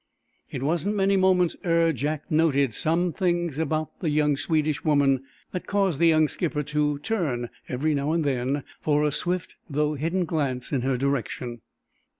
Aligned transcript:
It 0.49 0.63
wasn't 0.63 0.95
many 0.95 1.15
moments 1.15 1.55
ere 1.63 1.93
Jack 1.93 2.23
noted 2.31 2.73
some 2.73 3.13
thing 3.13 3.55
about 3.59 3.99
the 3.99 4.09
young 4.09 4.35
Swedish 4.35 4.83
woman 4.83 5.23
that 5.51 5.67
caused 5.67 5.99
the 5.99 6.07
young 6.07 6.27
skipper 6.27 6.63
to 6.63 6.97
turn, 6.97 7.51
every 7.69 7.93
now 7.93 8.11
and 8.11 8.23
then, 8.23 8.63
for 8.81 9.05
a 9.05 9.11
swift 9.11 9.53
though 9.69 9.93
hidden 9.93 10.25
glance 10.25 10.71
in 10.71 10.81
her 10.81 10.97
direction. 10.97 11.61